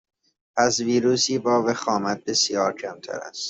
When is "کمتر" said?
2.73-3.17